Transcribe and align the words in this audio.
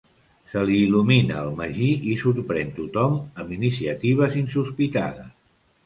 Se 0.53 0.61
li 0.69 0.77
il·lumina 0.85 1.35
el 1.41 1.51
magí 1.59 1.91
i 2.13 2.17
sorprèn 2.23 2.73
tothom 2.81 3.21
amb 3.23 3.55
iniciatives 3.61 4.43
insospitades. 4.45 5.35